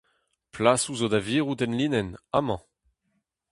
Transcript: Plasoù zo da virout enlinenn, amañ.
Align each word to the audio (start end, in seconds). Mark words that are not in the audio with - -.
Plasoù 0.53 0.95
zo 0.99 1.07
da 1.13 1.19
virout 1.27 1.61
enlinenn, 1.65 2.19
amañ. 2.37 2.61